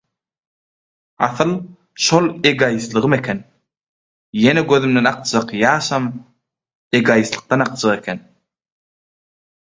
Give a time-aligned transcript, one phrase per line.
[1.25, 1.49] Asyl
[2.05, 3.43] şol egoistligim eken,
[4.45, 6.07] ýene gözümden akjak ýaşam
[7.01, 8.25] egoistlikden akjak eken.